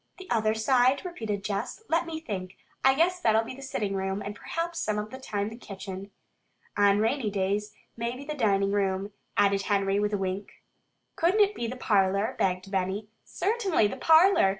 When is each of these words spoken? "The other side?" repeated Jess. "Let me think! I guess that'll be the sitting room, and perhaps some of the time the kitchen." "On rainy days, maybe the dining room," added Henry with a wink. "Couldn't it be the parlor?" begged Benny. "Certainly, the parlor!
"The 0.17 0.27
other 0.31 0.55
side?" 0.55 1.05
repeated 1.05 1.43
Jess. 1.43 1.83
"Let 1.87 2.07
me 2.07 2.19
think! 2.19 2.57
I 2.83 2.95
guess 2.95 3.19
that'll 3.19 3.43
be 3.43 3.53
the 3.53 3.61
sitting 3.61 3.93
room, 3.93 4.23
and 4.25 4.33
perhaps 4.35 4.79
some 4.79 4.97
of 4.97 5.11
the 5.11 5.19
time 5.19 5.49
the 5.49 5.55
kitchen." 5.55 6.09
"On 6.75 6.97
rainy 6.97 7.29
days, 7.29 7.75
maybe 7.95 8.25
the 8.25 8.33
dining 8.33 8.71
room," 8.71 9.11
added 9.37 9.61
Henry 9.61 9.99
with 9.99 10.13
a 10.13 10.17
wink. 10.17 10.63
"Couldn't 11.15 11.41
it 11.41 11.53
be 11.53 11.67
the 11.67 11.75
parlor?" 11.77 12.35
begged 12.39 12.71
Benny. 12.71 13.09
"Certainly, 13.23 13.89
the 13.89 13.95
parlor! 13.97 14.49